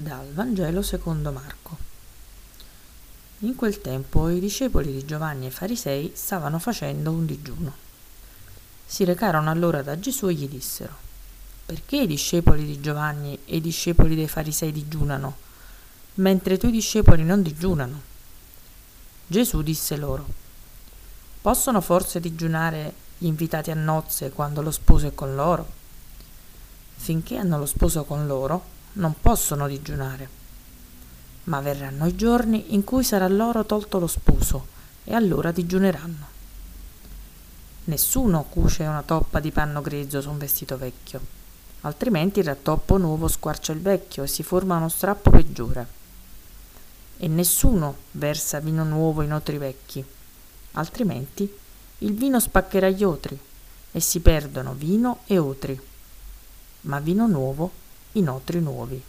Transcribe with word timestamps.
Dal 0.00 0.32
Vangelo 0.32 0.80
secondo 0.80 1.32
Marco. 1.32 1.76
In 3.40 3.56
quel 3.56 3.80
tempo 3.80 4.28
i 4.28 4.38
discepoli 4.38 4.92
di 4.92 5.04
Giovanni 5.04 5.46
e 5.46 5.48
i 5.48 5.50
farisei 5.50 6.12
stavano 6.14 6.60
facendo 6.60 7.10
un 7.10 7.26
digiuno. 7.26 7.74
Si 8.86 9.02
recarono 9.02 9.50
allora 9.50 9.82
da 9.82 9.98
Gesù 9.98 10.28
e 10.28 10.34
gli 10.34 10.48
dissero, 10.48 10.94
perché 11.66 12.02
i 12.02 12.06
discepoli 12.06 12.64
di 12.64 12.80
Giovanni 12.80 13.40
e 13.44 13.56
i 13.56 13.60
discepoli 13.60 14.14
dei 14.14 14.28
farisei 14.28 14.70
digiunano, 14.70 15.36
mentre 16.14 16.54
i 16.54 16.58
tuoi 16.58 16.70
discepoli 16.70 17.24
non 17.24 17.42
digiunano? 17.42 18.00
Gesù 19.26 19.62
disse 19.62 19.96
loro, 19.96 20.24
possono 21.42 21.80
forse 21.80 22.20
digiunare 22.20 22.94
gli 23.18 23.26
invitati 23.26 23.72
a 23.72 23.74
nozze 23.74 24.30
quando 24.30 24.62
lo 24.62 24.70
sposo 24.70 25.08
è 25.08 25.14
con 25.14 25.34
loro? 25.34 25.68
Finché 26.94 27.36
hanno 27.36 27.58
lo 27.58 27.66
sposo 27.66 28.04
con 28.04 28.28
loro, 28.28 28.76
non 28.94 29.14
possono 29.20 29.68
digiunare. 29.68 30.28
Ma 31.44 31.60
verranno 31.60 32.06
i 32.06 32.16
giorni 32.16 32.74
in 32.74 32.84
cui 32.84 33.04
sarà 33.04 33.28
loro 33.28 33.64
tolto 33.64 33.98
lo 33.98 34.06
sposo 34.06 34.66
e 35.04 35.14
allora 35.14 35.50
digiuneranno. 35.52 36.36
Nessuno 37.84 38.42
cuce 38.44 38.82
una 38.82 39.02
toppa 39.02 39.40
di 39.40 39.50
panno 39.50 39.80
grezzo 39.80 40.20
su 40.20 40.28
un 40.28 40.36
vestito 40.36 40.76
vecchio, 40.76 41.20
altrimenti 41.82 42.40
il 42.40 42.44
rattoppo 42.44 42.98
nuovo 42.98 43.28
squarcia 43.28 43.72
il 43.72 43.80
vecchio 43.80 44.24
e 44.24 44.26
si 44.26 44.42
forma 44.42 44.76
uno 44.76 44.90
strappo 44.90 45.30
peggiore. 45.30 45.86
E 47.16 47.28
nessuno 47.28 47.96
versa 48.12 48.60
vino 48.60 48.84
nuovo 48.84 49.22
in 49.22 49.32
otri 49.32 49.56
vecchi, 49.56 50.04
altrimenti 50.72 51.50
il 52.00 52.12
vino 52.12 52.38
spaccherà 52.38 52.90
gli 52.90 53.04
otri 53.04 53.38
e 53.90 54.00
si 54.00 54.20
perdono 54.20 54.74
vino 54.74 55.20
e 55.24 55.38
otri. 55.38 55.80
Ma 56.82 57.00
vino 57.00 57.26
nuovo 57.26 57.70
inoltre 58.18 58.60
nuovi. 58.60 59.02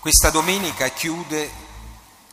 Questa 0.00 0.30
domenica 0.30 0.88
chiude 0.88 1.66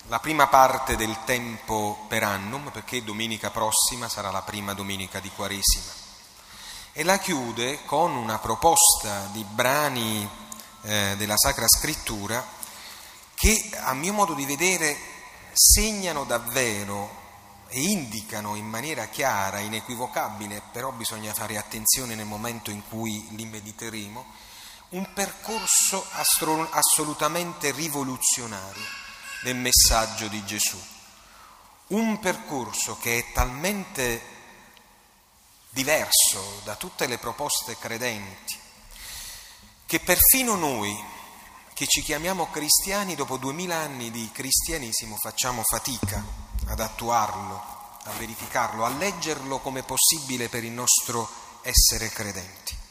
la 0.08 0.20
prima 0.20 0.48
parte 0.48 0.95
del 0.95 1.17
tempo 1.26 2.06
per 2.08 2.23
annum, 2.23 2.70
perché 2.70 3.04
domenica 3.04 3.50
prossima 3.50 4.08
sarà 4.08 4.30
la 4.30 4.44
prima 4.44 4.73
domenica 4.73 5.20
di 5.20 5.30
Quaresima, 5.30 5.92
e 6.94 7.04
la 7.04 7.17
chiude 7.17 7.84
con 7.86 8.16
una 8.16 8.38
proposta 8.38 9.30
di 9.31 9.44
brani 9.44 10.30
eh, 10.84 11.16
della 11.17 11.38
Sacra 11.38 11.67
Scrittura 11.67 12.45
che 13.34 13.70
a 13.82 13.94
mio 13.94 14.14
modo 14.14 14.34
di 14.34 14.45
vedere 14.45 14.95
segnano 15.52 16.23
davvero 16.23 17.23
e 17.67 17.82
indicano 17.82 18.56
in 18.56 18.67
maniera 18.67 19.08
chiara, 19.08 19.59
inequivocabile, 19.59 20.61
però 20.72 20.92
bisogna 20.92 21.34
fare 21.34 21.58
attenzione 21.58 22.16
nel 22.16 22.26
momento 22.26 22.72
in 22.72 22.82
cui 22.88 23.28
li 23.32 23.45
mediteremo, 23.45 24.26
un 24.89 25.14
percorso 25.14 26.05
assolutamente 26.72 27.72
rivoluzionario 27.72 28.83
del 29.42 29.55
messaggio 29.55 30.27
di 30.27 30.44
Gesù. 30.45 30.81
Un 31.88 32.19
percorso 32.19 32.97
che 32.97 33.19
è 33.19 33.31
talmente 33.33 34.33
diverso 35.69 36.61
da 36.64 36.75
tutte 36.75 37.05
le 37.05 37.17
proposte 37.17 37.77
credenti 37.77 38.64
che 39.86 40.00
perfino 40.00 40.55
noi 40.55 40.95
che 41.73 41.86
ci 41.86 42.02
chiamiamo 42.02 42.49
cristiani 42.49 43.14
dopo 43.16 43.38
duemila 43.38 43.75
anni 43.75 44.09
di 44.09 44.30
cristianesimo 44.31 45.17
facciamo 45.17 45.61
fatica 45.64 46.23
ad 46.67 46.80
attuarlo, 46.80 47.61
a 48.03 48.11
verificarlo, 48.17 48.86
a 48.86 48.89
leggerlo 48.89 49.59
come 49.59 49.83
possibile 49.83 50.49
per 50.49 50.64
il 50.64 50.72
nostro 50.72 51.30
essere 51.61 52.09
credenti. 52.09 52.84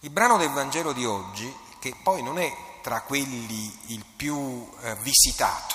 Il 0.00 0.10
brano 0.10 0.36
del 0.36 0.50
Vangelo 0.50 0.92
di 0.92 1.06
oggi, 1.06 1.50
che 1.78 1.94
poi 2.02 2.22
non 2.22 2.38
è 2.38 2.54
tra 2.82 3.00
quelli 3.00 3.94
il 3.94 4.04
più 4.04 4.70
eh, 4.82 4.94
visitato, 4.96 5.74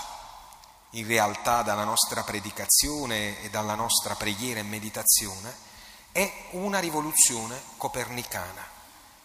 in 0.92 1.08
realtà 1.08 1.64
dalla 1.64 1.84
nostra 1.84 2.22
predicazione 2.22 3.42
e 3.42 3.50
dalla 3.50 3.74
nostra 3.74 4.14
preghiera 4.14 4.60
e 4.60 4.64
meditazione, 4.64 5.52
è 6.12 6.32
una 6.52 6.78
rivoluzione 6.78 7.60
copernicana, 7.78 8.64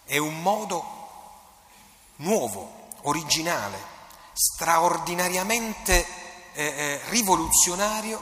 è 0.05 0.17
un 0.17 0.41
modo 0.41 0.85
nuovo, 2.17 2.89
originale, 3.03 3.79
straordinariamente 4.33 6.07
eh, 6.55 6.65
eh, 6.65 7.01
rivoluzionario 7.11 8.19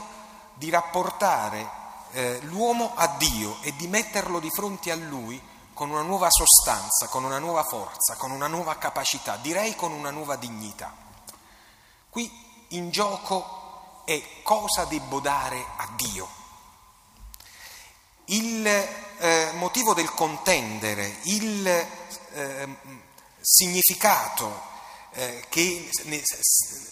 di 0.55 0.69
rapportare 0.69 1.69
eh, 2.11 2.39
l'uomo 2.41 2.91
a 2.95 3.07
Dio 3.17 3.59
e 3.61 3.73
di 3.77 3.87
metterlo 3.87 4.39
di 4.39 4.49
fronte 4.49 4.91
a 4.91 4.95
Lui 4.95 5.41
con 5.75 5.89
una 5.89 6.01
nuova 6.03 6.29
sostanza, 6.31 7.07
con 7.09 7.25
una 7.25 7.37
nuova 7.37 7.63
forza, 7.63 8.15
con 8.15 8.31
una 8.31 8.47
nuova 8.47 8.77
capacità, 8.77 9.35
direi 9.35 9.75
con 9.75 9.91
una 9.91 10.09
nuova 10.09 10.37
dignità. 10.37 10.95
Qui 12.09 12.31
in 12.69 12.89
gioco 12.91 14.03
è 14.05 14.41
cosa 14.41 14.85
debbo 14.85 15.19
dare 15.19 15.63
a 15.75 15.89
Dio. 15.97 16.27
Il 18.27 18.65
eh, 18.65 19.51
motivo 19.55 19.93
del 19.93 20.09
contendere, 20.11 21.19
il 21.23 21.67
eh, 21.67 22.77
significato 23.41 24.61
eh, 25.11 25.45
che 25.49 25.89
ne, 26.03 26.23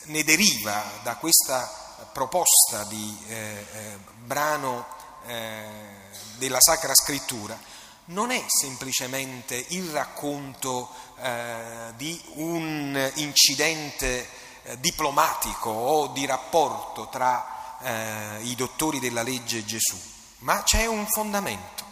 ne, 0.08 0.24
deriva 0.26 0.84
da 1.04 1.16
questa 1.16 2.10
proposta 2.12 2.84
di 2.84 3.18
eh, 3.28 3.66
eh, 3.74 3.98
brano 4.18 4.86
eh, 5.26 6.12
della 6.36 6.60
Sacra 6.60 6.94
Scrittura 6.94 7.58
non 8.06 8.32
è 8.32 8.44
semplicemente 8.48 9.66
il 9.70 9.90
racconto 9.92 10.90
eh, 11.18 11.94
di 11.96 12.22
un 12.36 13.12
incidente 13.16 14.28
eh, 14.64 14.80
diplomatico 14.80 15.70
o 15.70 16.08
di 16.08 16.26
rapporto 16.26 17.08
tra 17.08 17.78
eh, 17.82 18.40
i 18.44 18.56
dottori 18.56 19.00
della 19.00 19.24
legge 19.24 19.60
e 19.60 19.66
Gesù, 19.66 19.98
ma 20.40 20.64
c'è 20.64 20.86
un 20.86 21.06
fondamento, 21.08 21.84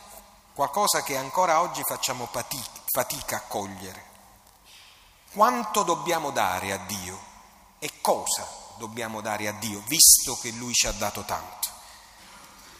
qualcosa 0.54 1.02
che 1.04 1.16
ancora 1.16 1.62
oggi 1.62 1.82
facciamo 1.84 2.28
fatica, 2.32 3.38
a 3.38 3.42
cogliere. 3.42 4.10
Quanto 5.32 5.84
dobbiamo 5.84 6.32
dare 6.32 6.74
a 6.74 6.78
Dio 6.78 7.18
e 7.80 7.90
cosa 8.02 8.46
dobbiamo 8.78 9.22
dare 9.22 9.48
a 9.48 9.54
Dio, 9.54 9.82
visto 9.88 10.38
che 10.42 10.52
Lui 10.52 10.74
ci 10.74 10.88
ha 10.88 10.92
dato 10.92 11.24
tanto? 11.24 11.70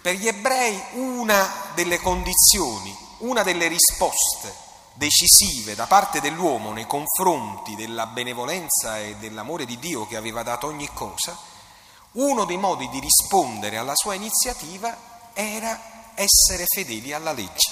Per 0.02 0.16
gli 0.16 0.28
ebrei 0.28 0.82
una 0.94 1.72
delle 1.76 2.00
condizioni 2.00 3.10
una 3.22 3.44
delle 3.44 3.68
risposte 3.68 4.70
decisive 4.94 5.76
da 5.76 5.88
parte 5.88 6.20
dell'uomo 6.22 6.72
nei 6.74 6.86
confronti 6.86 7.76
della 7.76 8.08
benevolenza 8.08 9.00
e 9.00 9.16
dell'amore 9.16 9.66
di 9.66 9.80
Dio 9.80 10.06
che 10.06 10.18
aveva 10.18 10.44
dato 10.44 10.68
ogni 10.68 10.90
cosa, 10.94 11.38
uno 12.14 12.46
dei 12.46 12.58
modi 12.58 12.90
di 12.90 13.00
rispondere 13.00 13.78
alla 13.78 13.96
sua 13.96 14.16
iniziativa 14.16 15.32
era 15.34 16.12
essere 16.16 16.66
fedeli 16.68 17.14
alla 17.14 17.32
legge. 17.32 17.72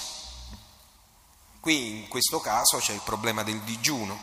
Qui 1.59 2.01
in 2.01 2.07
questo 2.07 2.39
caso 2.39 2.77
c'è 2.77 2.93
il 2.93 3.01
problema 3.03 3.43
del 3.43 3.59
digiuno, 3.61 4.17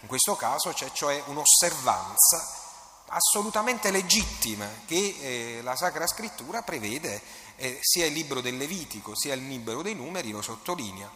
in 0.00 0.08
questo 0.08 0.34
caso 0.34 0.72
c'è 0.72 0.90
cioè 0.92 1.22
un'osservanza 1.26 2.62
assolutamente 3.08 3.90
legittima 3.90 4.68
che 4.86 5.16
eh, 5.20 5.62
la 5.62 5.76
Sacra 5.76 6.06
Scrittura 6.06 6.62
prevede 6.62 7.22
eh, 7.56 7.78
sia 7.80 8.06
il 8.06 8.12
libro 8.12 8.40
del 8.40 8.56
Levitico 8.56 9.14
sia 9.14 9.34
il 9.34 9.46
libro 9.46 9.82
dei 9.82 9.94
numeri 9.94 10.30
lo 10.30 10.42
sottolinea. 10.42 11.10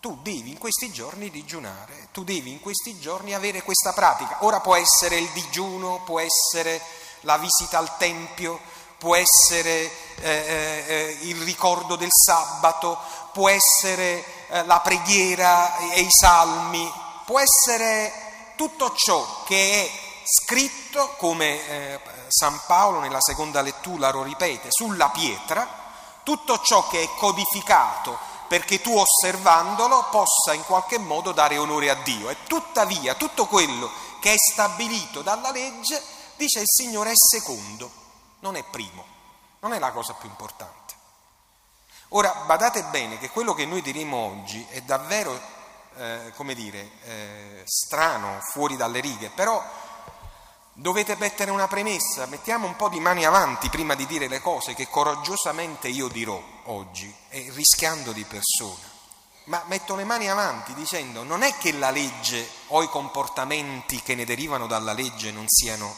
Tu 0.00 0.18
devi 0.22 0.50
in 0.50 0.58
questi 0.58 0.92
giorni 0.92 1.30
digiunare, 1.30 2.08
tu 2.12 2.24
devi 2.24 2.50
in 2.50 2.60
questi 2.60 2.98
giorni 2.98 3.34
avere 3.34 3.62
questa 3.62 3.92
pratica. 3.94 4.44
Ora 4.44 4.60
può 4.60 4.74
essere 4.74 5.16
il 5.16 5.30
digiuno, 5.32 6.02
può 6.04 6.20
essere 6.20 6.80
la 7.20 7.38
visita 7.38 7.78
al 7.78 7.96
Tempio, 7.96 8.60
può 8.98 9.16
essere 9.16 9.90
eh, 10.20 10.84
eh, 10.86 11.18
il 11.22 11.42
ricordo 11.42 11.96
del 11.96 12.10
sabato, 12.10 12.98
può 13.32 13.48
essere 13.48 14.24
eh, 14.48 14.64
la 14.64 14.80
preghiera 14.80 15.76
e 15.90 16.00
i 16.00 16.10
salmi, 16.10 16.90
può 17.24 17.40
essere 17.40 18.12
tutto 18.56 18.92
ciò 18.94 19.42
che 19.44 19.84
è 19.84 19.90
scritto, 20.24 21.14
come 21.16 21.68
eh, 21.68 22.00
San 22.34 22.60
Paolo 22.66 22.98
nella 22.98 23.20
seconda 23.20 23.60
lettura 23.60 24.10
lo 24.10 24.24
ripete, 24.24 24.66
sulla 24.70 25.08
pietra, 25.10 25.68
tutto 26.24 26.60
ciò 26.62 26.88
che 26.88 27.00
è 27.00 27.08
codificato 27.16 28.18
perché 28.48 28.80
tu 28.80 28.92
osservandolo 28.96 30.08
possa 30.10 30.52
in 30.52 30.64
qualche 30.64 30.98
modo 30.98 31.30
dare 31.30 31.58
onore 31.58 31.90
a 31.90 31.94
Dio. 31.94 32.28
E 32.28 32.36
tuttavia 32.46 33.14
tutto 33.14 33.46
quello 33.46 33.88
che 34.20 34.32
è 34.32 34.36
stabilito 34.36 35.22
dalla 35.22 35.52
legge, 35.52 36.02
dice 36.36 36.60
il 36.60 36.66
Signore, 36.68 37.10
è 37.10 37.14
secondo, 37.14 37.90
non 38.40 38.56
è 38.56 38.64
primo, 38.64 39.04
non 39.60 39.72
è 39.72 39.78
la 39.78 39.92
cosa 39.92 40.14
più 40.14 40.28
importante. 40.28 40.94
Ora, 42.08 42.42
badate 42.46 42.82
bene 42.84 43.18
che 43.18 43.30
quello 43.30 43.54
che 43.54 43.64
noi 43.64 43.80
diremo 43.80 44.16
oggi 44.16 44.64
è 44.70 44.80
davvero, 44.82 45.40
eh, 45.96 46.32
come 46.36 46.54
dire, 46.54 46.90
eh, 47.04 47.62
strano, 47.64 48.40
fuori 48.50 48.76
dalle 48.76 49.00
righe, 49.00 49.30
però 49.30 49.62
Dovete 50.76 51.14
mettere 51.16 51.52
una 51.52 51.68
premessa, 51.68 52.26
mettiamo 52.26 52.66
un 52.66 52.74
po' 52.74 52.88
di 52.88 52.98
mani 52.98 53.24
avanti 53.24 53.68
prima 53.70 53.94
di 53.94 54.06
dire 54.06 54.26
le 54.26 54.40
cose 54.40 54.74
che 54.74 54.88
coraggiosamente 54.88 55.86
io 55.86 56.08
dirò 56.08 56.42
oggi, 56.64 57.14
e 57.28 57.48
rischiando 57.54 58.10
di 58.10 58.24
persona. 58.24 58.90
ma 59.44 59.62
metto 59.66 59.94
le 59.94 60.04
mani 60.04 60.28
avanti 60.28 60.72
dicendo 60.74 61.22
non 61.22 61.42
è 61.42 61.56
che 61.58 61.72
la 61.72 61.90
legge 61.90 62.48
o 62.68 62.82
i 62.82 62.88
comportamenti 62.88 64.00
che 64.00 64.14
ne 64.14 64.24
derivano 64.24 64.66
dalla 64.66 64.92
legge 64.92 65.30
non 65.30 65.44
siano 65.48 65.94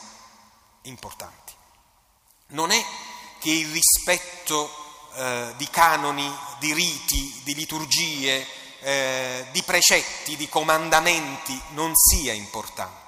importanti, 0.83 1.53
non 2.49 2.71
è 2.71 2.85
che 3.39 3.51
il 3.51 3.71
rispetto 3.71 4.71
eh, 5.15 5.55
di 5.57 5.69
canoni, 5.71 6.31
di 6.59 6.73
riti, 6.73 7.41
di 7.45 7.55
liturgie, 7.55 8.47
eh, 8.81 9.47
di 9.53 9.63
precetti, 9.63 10.37
di 10.37 10.49
comandamenti 10.49 11.61
non 11.71 11.93
sia 11.95 12.33
importante, 12.33 13.06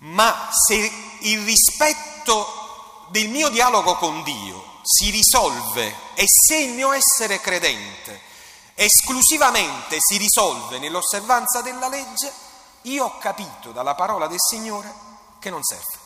ma 0.00 0.48
se 0.50 0.90
il 1.20 1.44
rispetto 1.44 3.06
del 3.08 3.28
mio 3.28 3.48
dialogo 3.48 3.96
con 3.96 4.22
Dio 4.22 4.78
si 4.82 5.10
risolve 5.10 5.94
e 6.14 6.24
se 6.26 6.56
il 6.56 6.70
mio 6.72 6.92
essere 6.92 7.40
credente 7.40 8.28
esclusivamente 8.74 9.98
si 10.00 10.16
risolve 10.16 10.78
nell'osservanza 10.78 11.60
della 11.60 11.88
legge, 11.88 12.32
io 12.82 13.04
ho 13.04 13.18
capito 13.18 13.72
dalla 13.72 13.94
parola 13.94 14.26
del 14.26 14.40
Signore 14.40 14.92
che 15.38 15.50
non 15.50 15.62
serve. 15.62 15.98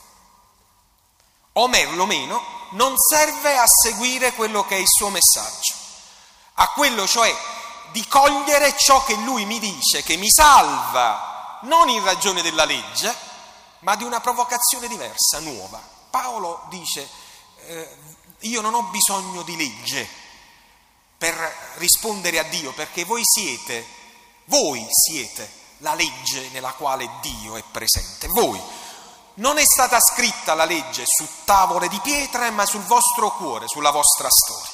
O 1.53 1.69
perlomeno 1.69 2.41
non 2.71 2.95
serve 2.97 3.57
a 3.57 3.65
seguire 3.65 4.33
quello 4.33 4.65
che 4.65 4.75
è 4.75 4.79
il 4.79 4.89
suo 4.89 5.09
messaggio, 5.09 5.73
a 6.55 6.69
quello 6.71 7.07
cioè 7.07 7.33
di 7.93 8.05
cogliere 8.07 8.75
ciò 8.77 9.05
che 9.05 9.15
lui 9.15 9.45
mi 9.45 9.59
dice, 9.59 10.03
che 10.03 10.17
mi 10.17 10.29
salva, 10.29 11.59
non 11.61 11.87
in 11.87 12.03
ragione 12.03 12.41
della 12.41 12.65
legge, 12.65 13.15
ma 13.85 13.95
di 13.95 14.03
una 14.03 14.19
provocazione 14.19 14.87
diversa, 14.87 15.39
nuova. 15.41 15.79
Paolo 16.09 16.65
dice, 16.69 17.07
eh, 17.67 17.97
io 18.39 18.61
non 18.61 18.73
ho 18.73 18.81
bisogno 18.85 19.43
di 19.43 19.55
legge, 19.55 20.09
per 21.19 21.35
rispondere 21.75 22.39
a 22.39 22.43
Dio, 22.43 22.73
perché 22.73 23.05
voi 23.05 23.21
siete, 23.23 23.85
voi 24.45 24.85
siete 24.89 25.63
la 25.79 25.93
legge 25.93 26.49
nella 26.49 26.73
quale 26.73 27.07
Dio 27.21 27.55
è 27.55 27.63
presente, 27.71 28.27
voi. 28.29 28.59
Non 29.35 29.59
è 29.59 29.63
stata 29.63 29.99
scritta 29.99 30.55
la 30.55 30.65
legge 30.65 31.03
su 31.05 31.27
tavole 31.43 31.87
di 31.87 31.99
pietra, 31.99 32.49
ma 32.49 32.65
sul 32.65 32.83
vostro 32.83 33.35
cuore, 33.35 33.67
sulla 33.67 33.91
vostra 33.91 34.29
storia. 34.31 34.71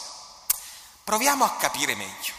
Proviamo 1.03 1.43
a 1.43 1.55
capire 1.55 1.95
meglio. 1.95 2.33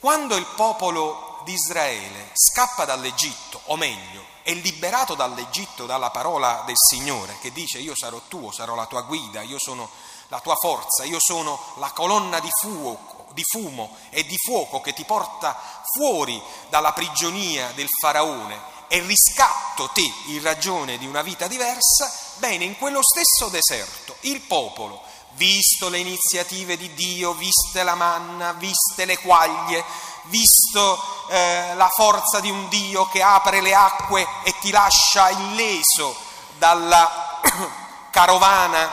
Quando 0.00 0.34
il 0.34 0.46
popolo 0.56 1.42
di 1.44 1.52
Israele 1.52 2.30
scappa 2.32 2.84
dall'Egitto, 2.84 3.60
o 3.66 3.76
meglio, 3.76 4.21
è 4.42 4.52
liberato 4.54 5.14
dall'Egitto 5.14 5.86
dalla 5.86 6.10
parola 6.10 6.62
del 6.66 6.76
Signore, 6.76 7.36
che 7.40 7.52
dice 7.52 7.78
io 7.78 7.94
sarò 7.96 8.20
tuo, 8.28 8.52
sarò 8.52 8.74
la 8.74 8.86
tua 8.86 9.02
guida, 9.02 9.42
io 9.42 9.58
sono 9.58 9.88
la 10.28 10.40
tua 10.40 10.56
forza, 10.56 11.04
io 11.04 11.18
sono 11.20 11.60
la 11.76 11.90
colonna 11.92 12.40
di 12.40 12.48
fuoco, 12.60 13.26
di 13.32 13.42
fumo 13.44 13.96
e 14.10 14.24
di 14.24 14.36
fuoco 14.36 14.80
che 14.80 14.92
ti 14.92 15.04
porta 15.04 15.58
fuori 15.94 16.40
dalla 16.68 16.92
prigionia 16.92 17.70
del 17.72 17.88
faraone. 18.00 18.70
E 18.88 19.00
riscatto 19.00 19.88
te 19.88 20.10
in 20.26 20.42
ragione 20.42 20.98
di 20.98 21.06
una 21.06 21.22
vita 21.22 21.46
diversa, 21.46 22.12
bene, 22.36 22.64
in 22.64 22.76
quello 22.76 23.00
stesso 23.02 23.48
deserto 23.48 24.16
il 24.22 24.40
popolo, 24.42 25.02
visto 25.34 25.88
le 25.88 25.98
iniziative 25.98 26.76
di 26.76 26.92
Dio, 26.92 27.32
viste 27.32 27.82
la 27.82 27.94
manna, 27.94 28.52
viste 28.52 29.06
le 29.06 29.18
quaglie, 29.18 29.82
visto 30.24 31.26
eh, 31.28 31.74
la 31.74 31.88
forza 31.88 32.40
di 32.40 32.50
un 32.50 32.68
Dio 32.68 33.08
che 33.08 33.22
apre 33.22 33.60
le 33.60 33.74
acque 33.74 34.26
e 34.44 34.54
ti 34.60 34.70
lascia 34.70 35.30
illeso 35.30 36.14
dalla 36.58 37.40
carovana 38.10 38.92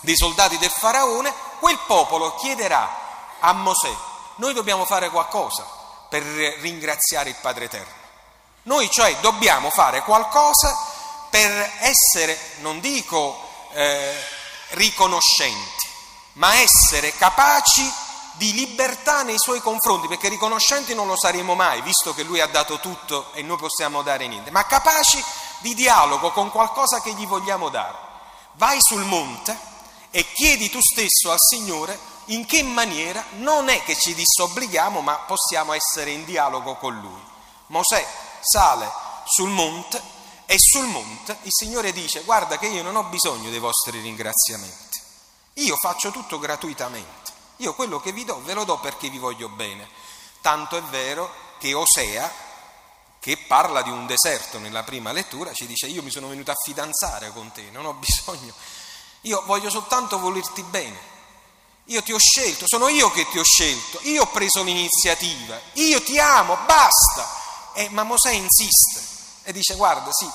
dei 0.00 0.16
soldati 0.16 0.58
del 0.58 0.70
faraone, 0.70 1.32
quel 1.58 1.78
popolo 1.86 2.34
chiederà 2.36 3.04
a 3.40 3.52
Mosè, 3.52 3.92
noi 4.36 4.54
dobbiamo 4.54 4.84
fare 4.84 5.10
qualcosa 5.10 5.66
per 6.08 6.22
ringraziare 6.22 7.30
il 7.30 7.36
Padre 7.40 7.64
Eterno. 7.64 8.04
Noi 8.64 8.90
cioè 8.90 9.16
dobbiamo 9.20 9.70
fare 9.70 10.02
qualcosa 10.02 10.76
per 11.30 11.72
essere, 11.80 12.38
non 12.58 12.80
dico 12.80 13.38
eh, 13.72 14.14
riconoscenti, 14.70 15.88
ma 16.34 16.54
essere 16.56 17.12
capaci 17.12 17.92
di 18.36 18.52
libertà 18.52 19.22
nei 19.22 19.38
suoi 19.38 19.60
confronti, 19.60 20.08
perché 20.08 20.28
riconoscenti 20.28 20.94
non 20.94 21.06
lo 21.06 21.16
saremo 21.16 21.54
mai, 21.54 21.80
visto 21.82 22.14
che 22.14 22.22
lui 22.22 22.40
ha 22.40 22.46
dato 22.46 22.78
tutto 22.80 23.32
e 23.32 23.42
noi 23.42 23.56
possiamo 23.56 24.02
dare 24.02 24.26
niente, 24.26 24.50
ma 24.50 24.66
capaci 24.66 25.22
di 25.58 25.74
dialogo 25.74 26.32
con 26.32 26.50
qualcosa 26.50 27.00
che 27.00 27.12
gli 27.12 27.26
vogliamo 27.26 27.68
dare. 27.68 27.96
Vai 28.52 28.78
sul 28.80 29.04
monte 29.04 29.58
e 30.10 30.24
chiedi 30.32 30.70
tu 30.70 30.78
stesso 30.80 31.30
al 31.30 31.40
Signore 31.40 31.98
in 32.26 32.46
che 32.46 32.62
maniera 32.62 33.24
non 33.36 33.68
è 33.68 33.82
che 33.82 33.96
ci 33.96 34.14
disobblighiamo, 34.14 35.00
ma 35.00 35.14
possiamo 35.26 35.72
essere 35.72 36.10
in 36.10 36.24
dialogo 36.24 36.76
con 36.76 36.98
Lui. 36.98 37.22
Mosè 37.68 38.06
sale 38.40 38.90
sul 39.26 39.50
monte 39.50 40.00
e 40.46 40.56
sul 40.58 40.86
monte 40.86 41.38
il 41.42 41.50
Signore 41.52 41.92
dice 41.92 42.22
guarda 42.22 42.58
che 42.58 42.66
io 42.66 42.82
non 42.82 42.96
ho 42.96 43.04
bisogno 43.04 43.50
dei 43.50 43.58
vostri 43.58 44.00
ringraziamenti, 44.00 45.00
io 45.54 45.76
faccio 45.76 46.10
tutto 46.10 46.38
gratuitamente, 46.38 47.25
io 47.56 47.74
quello 47.74 48.00
che 48.00 48.12
vi 48.12 48.24
do 48.24 48.40
ve 48.42 48.54
lo 48.54 48.64
do 48.64 48.78
perché 48.78 49.08
vi 49.08 49.18
voglio 49.18 49.48
bene. 49.48 49.88
Tanto 50.40 50.76
è 50.76 50.82
vero 50.82 51.32
che 51.58 51.74
Osea, 51.74 52.32
che 53.18 53.36
parla 53.36 53.82
di 53.82 53.90
un 53.90 54.06
deserto 54.06 54.58
nella 54.58 54.82
prima 54.82 55.12
lettura, 55.12 55.52
ci 55.52 55.66
dice 55.66 55.86
io 55.86 56.02
mi 56.02 56.10
sono 56.10 56.28
venuto 56.28 56.50
a 56.50 56.56
fidanzare 56.62 57.32
con 57.32 57.50
te, 57.52 57.70
non 57.70 57.86
ho 57.86 57.94
bisogno, 57.94 58.54
io 59.22 59.42
voglio 59.46 59.70
soltanto 59.70 60.18
volerti 60.18 60.62
bene. 60.62 61.14
Io 61.90 62.02
ti 62.02 62.12
ho 62.12 62.18
scelto, 62.18 62.64
sono 62.66 62.88
io 62.88 63.12
che 63.12 63.28
ti 63.28 63.38
ho 63.38 63.44
scelto, 63.44 64.00
io 64.02 64.22
ho 64.22 64.26
preso 64.26 64.64
l'iniziativa, 64.64 65.60
io 65.74 66.02
ti 66.02 66.18
amo, 66.18 66.56
basta. 66.66 67.44
E, 67.74 67.88
ma 67.90 68.02
Mosè 68.02 68.32
insiste 68.32 69.14
e 69.44 69.52
dice 69.52 69.76
guarda 69.76 70.10
sì, 70.12 70.28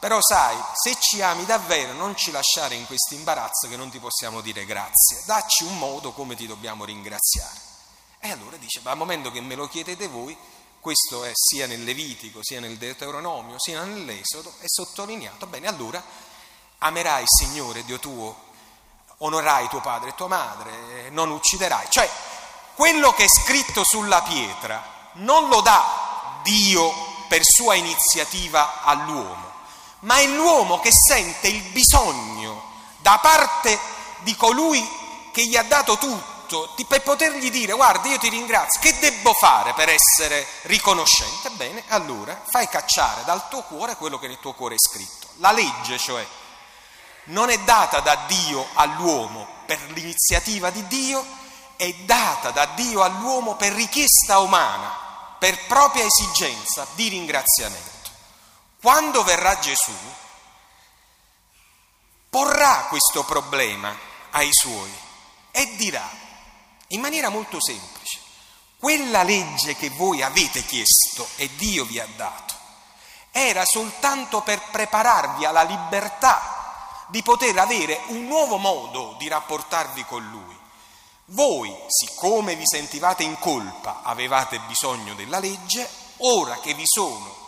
però 0.00 0.18
sai, 0.20 0.56
se 0.74 0.96
ci 0.98 1.20
ami 1.20 1.44
davvero 1.44 1.92
non 1.92 2.16
ci 2.16 2.30
lasciare 2.30 2.74
in 2.74 2.86
questo 2.86 3.14
imbarazzo 3.14 3.68
che 3.68 3.76
non 3.76 3.90
ti 3.90 3.98
possiamo 3.98 4.40
dire 4.40 4.64
grazie, 4.64 5.22
dacci 5.26 5.64
un 5.64 5.76
modo 5.76 6.12
come 6.12 6.34
ti 6.34 6.46
dobbiamo 6.46 6.84
ringraziare. 6.84 7.68
E 8.18 8.30
allora 8.30 8.56
dice, 8.56 8.80
ma 8.82 8.90
al 8.90 8.96
momento 8.96 9.30
che 9.30 9.40
me 9.40 9.54
lo 9.54 9.68
chiedete 9.68 10.08
voi, 10.08 10.36
questo 10.80 11.24
è 11.24 11.32
sia 11.34 11.66
nel 11.66 11.84
Levitico, 11.84 12.40
sia 12.42 12.60
nel 12.60 12.78
Deuteronomio, 12.78 13.58
sia 13.58 13.82
nell'Esodo, 13.82 14.54
è 14.60 14.66
sottolineato, 14.66 15.46
bene, 15.46 15.68
allora 15.68 16.02
amerai 16.78 17.22
il 17.22 17.28
Signore 17.28 17.84
Dio 17.84 17.98
tuo 17.98 18.48
onorai 19.22 19.68
tuo 19.68 19.80
padre 19.80 20.10
e 20.10 20.14
tua 20.14 20.28
madre, 20.28 21.10
non 21.10 21.30
ucciderai. 21.30 21.86
Cioè, 21.90 22.10
quello 22.74 23.12
che 23.12 23.24
è 23.24 23.28
scritto 23.28 23.84
sulla 23.84 24.22
pietra 24.22 25.10
non 25.14 25.48
lo 25.48 25.60
dà 25.60 26.40
Dio 26.42 26.90
per 27.28 27.44
sua 27.44 27.74
iniziativa 27.74 28.82
all'uomo, 28.82 29.49
ma 30.00 30.16
è 30.16 30.26
l'uomo 30.26 30.80
che 30.80 30.90
sente 30.92 31.48
il 31.48 31.62
bisogno 31.70 32.62
da 32.98 33.18
parte 33.18 33.78
di 34.20 34.34
colui 34.36 34.86
che 35.32 35.46
gli 35.46 35.56
ha 35.56 35.62
dato 35.62 35.96
tutto 35.96 36.28
per 36.88 37.02
potergli 37.02 37.48
dire 37.48 37.72
guarda 37.74 38.08
io 38.08 38.18
ti 38.18 38.28
ringrazio, 38.28 38.80
che 38.80 38.98
devo 38.98 39.32
fare 39.32 39.72
per 39.74 39.88
essere 39.88 40.44
riconoscente? 40.62 41.48
Bene, 41.50 41.84
allora 41.88 42.42
fai 42.44 42.68
cacciare 42.68 43.22
dal 43.24 43.48
tuo 43.48 43.62
cuore 43.62 43.94
quello 43.94 44.18
che 44.18 44.26
nel 44.26 44.40
tuo 44.40 44.52
cuore 44.54 44.74
è 44.74 44.78
scritto, 44.78 45.28
la 45.36 45.52
legge 45.52 45.96
cioè 45.96 46.26
non 47.24 47.50
è 47.50 47.58
data 47.60 48.00
da 48.00 48.24
Dio 48.26 48.66
all'uomo 48.74 49.46
per 49.66 49.78
l'iniziativa 49.92 50.70
di 50.70 50.84
Dio, 50.88 51.24
è 51.76 51.92
data 52.04 52.50
da 52.50 52.66
Dio 52.74 53.02
all'uomo 53.02 53.54
per 53.54 53.72
richiesta 53.72 54.40
umana, 54.40 55.36
per 55.38 55.66
propria 55.66 56.04
esigenza 56.04 56.86
di 56.94 57.08
ringraziamento. 57.08 57.99
Quando 58.80 59.22
verrà 59.22 59.58
Gesù, 59.58 59.92
porrà 62.30 62.86
questo 62.88 63.24
problema 63.24 63.94
ai 64.30 64.48
suoi 64.52 64.90
e 65.50 65.76
dirà 65.76 66.08
in 66.88 67.00
maniera 67.00 67.28
molto 67.28 67.60
semplice, 67.60 68.18
quella 68.78 69.22
legge 69.22 69.76
che 69.76 69.90
voi 69.90 70.22
avete 70.22 70.64
chiesto 70.64 71.28
e 71.36 71.54
Dio 71.56 71.84
vi 71.84 71.98
ha 71.98 72.08
dato, 72.16 72.54
era 73.30 73.66
soltanto 73.66 74.40
per 74.40 74.62
prepararvi 74.70 75.44
alla 75.44 75.62
libertà 75.62 77.04
di 77.08 77.22
poter 77.22 77.58
avere 77.58 78.00
un 78.06 78.24
nuovo 78.24 78.56
modo 78.56 79.14
di 79.18 79.28
rapportarvi 79.28 80.06
con 80.06 80.26
Lui. 80.30 80.58
Voi, 81.26 81.76
siccome 81.86 82.56
vi 82.56 82.66
sentivate 82.66 83.24
in 83.24 83.38
colpa, 83.38 84.00
avevate 84.02 84.58
bisogno 84.60 85.12
della 85.14 85.38
legge, 85.38 85.86
ora 86.18 86.58
che 86.60 86.72
vi 86.72 86.84
sono 86.86 87.39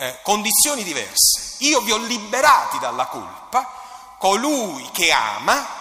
eh, 0.00 0.18
condizioni 0.22 0.82
diverse, 0.82 1.56
io 1.58 1.82
vi 1.82 1.92
ho 1.92 1.98
liberati 1.98 2.78
dalla 2.78 3.04
colpa, 3.04 3.70
colui 4.18 4.88
che 4.92 5.12
ama 5.12 5.78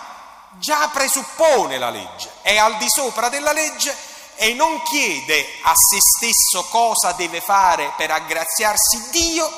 già 0.58 0.90
presuppone 0.90 1.78
la 1.78 1.90
legge, 1.90 2.30
è 2.42 2.58
al 2.58 2.76
di 2.76 2.90
sopra 2.90 3.30
della 3.30 3.54
legge 3.54 3.96
e 4.36 4.54
non 4.54 4.82
chiede 4.84 5.48
a 5.64 5.74
se 5.74 6.00
stesso 6.02 6.66
cosa 6.66 7.14
deve 7.14 7.40
fare 7.40 7.94
per 7.96 8.12
aggraziarsi 8.12 9.10
Dio, 9.10 9.50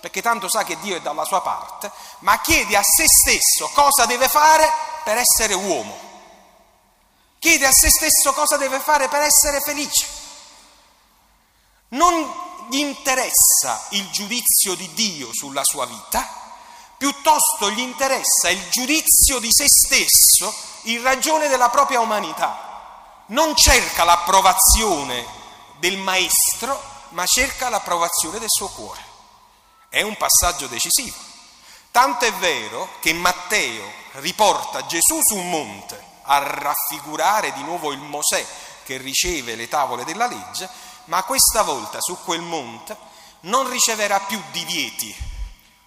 perché 0.00 0.20
tanto 0.20 0.48
sa 0.48 0.64
che 0.64 0.80
Dio 0.80 0.96
è 0.96 1.00
dalla 1.00 1.24
sua 1.24 1.40
parte, 1.40 1.88
ma 2.20 2.40
chiede 2.40 2.76
a 2.76 2.82
se 2.82 3.06
stesso 3.06 3.70
cosa 3.72 4.06
deve 4.06 4.28
fare 4.28 4.68
per 5.04 5.18
essere 5.18 5.54
uomo. 5.54 6.08
Chiede 7.38 7.64
a 7.64 7.72
se 7.72 7.88
stesso 7.88 8.32
cosa 8.32 8.56
deve 8.56 8.80
fare 8.80 9.08
per 9.08 9.22
essere 9.22 9.60
felice. 9.60 10.18
non 11.90 12.49
gli 12.70 12.78
interessa 12.78 13.86
il 13.90 14.08
giudizio 14.10 14.74
di 14.76 14.88
Dio 14.94 15.30
sulla 15.32 15.64
sua 15.64 15.86
vita, 15.86 16.26
piuttosto 16.96 17.68
gli 17.70 17.80
interessa 17.80 18.48
il 18.48 18.68
giudizio 18.68 19.40
di 19.40 19.50
se 19.50 19.66
stesso 19.68 20.54
in 20.82 21.02
ragione 21.02 21.48
della 21.48 21.68
propria 21.68 21.98
umanità. 21.98 23.24
Non 23.26 23.56
cerca 23.56 24.04
l'approvazione 24.04 25.26
del 25.78 25.96
maestro, 25.96 26.80
ma 27.10 27.26
cerca 27.26 27.68
l'approvazione 27.68 28.38
del 28.38 28.48
suo 28.48 28.68
cuore. 28.68 29.02
È 29.88 30.02
un 30.02 30.16
passaggio 30.16 30.68
decisivo. 30.68 31.16
Tanto 31.90 32.24
è 32.24 32.32
vero 32.34 32.88
che 33.00 33.12
Matteo 33.12 33.84
riporta 34.12 34.86
Gesù 34.86 35.18
su 35.22 35.34
un 35.34 35.50
monte 35.50 36.00
a 36.22 36.38
raffigurare 36.38 37.52
di 37.52 37.62
nuovo 37.64 37.90
il 37.90 37.98
Mosè 37.98 38.46
che 38.84 38.96
riceve 38.98 39.56
le 39.56 39.68
tavole 39.68 40.04
della 40.04 40.28
legge, 40.28 40.68
ma 41.10 41.24
questa 41.24 41.62
volta 41.62 42.00
su 42.00 42.16
quel 42.22 42.40
monte 42.40 42.96
non 43.40 43.68
riceverà 43.68 44.20
più 44.20 44.40
divieti. 44.52 45.14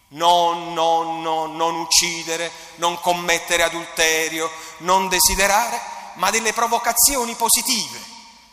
No, 0.10 0.54
no, 0.54 1.22
no, 1.22 1.46
non 1.46 1.76
uccidere, 1.76 2.52
non 2.76 3.00
commettere 3.00 3.64
adulterio, 3.64 4.52
non 4.80 5.08
desiderare, 5.08 5.80
ma 6.16 6.30
delle 6.30 6.52
provocazioni 6.52 7.34
positive. 7.36 8.00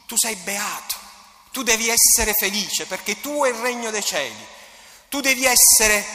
Tu 0.07 0.17
sei 0.17 0.37
beato, 0.37 0.95
tu 1.51 1.63
devi 1.63 1.89
essere 1.89 2.33
felice 2.35 2.87
perché 2.87 3.21
tu 3.21 3.45
è 3.45 3.49
il 3.49 3.57
regno 3.57 3.91
dei 3.91 4.05
cieli. 4.05 4.47
Tu 5.09 5.21
devi 5.21 5.45
essere 5.45 6.07